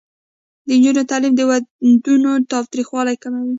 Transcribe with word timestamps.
د 0.67 0.69
نجونو 0.81 1.01
تعلیم 1.11 1.33
د 1.37 1.41
ودونو 1.49 2.31
تاوتریخوالی 2.51 3.15
کموي. 3.23 3.49